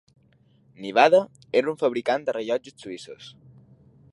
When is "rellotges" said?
2.39-2.81